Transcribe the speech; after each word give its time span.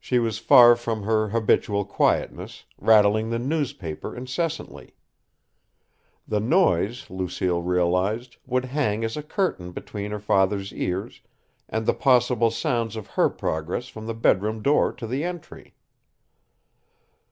She 0.00 0.18
was 0.18 0.40
far 0.40 0.74
from 0.74 1.04
her 1.04 1.28
habitual 1.28 1.84
quietness, 1.84 2.64
rattling 2.78 3.30
the 3.30 3.38
newspaper 3.38 4.12
incessantly. 4.16 4.96
The 6.26 6.40
noise, 6.40 7.08
Lucille 7.10 7.62
realized, 7.62 8.38
would 8.44 8.64
hang 8.64 9.04
as 9.04 9.16
a 9.16 9.22
curtain 9.22 9.70
between 9.70 10.10
her 10.10 10.18
father's 10.18 10.72
ears 10.72 11.20
and 11.68 11.86
the 11.86 11.94
possible 11.94 12.50
sounds 12.50 12.96
of 12.96 13.06
her 13.10 13.30
progress 13.30 13.86
from 13.86 14.06
the 14.08 14.14
bedroom 14.14 14.64
door 14.64 14.92
to 14.94 15.06
the 15.06 15.22
entry. 15.22 15.76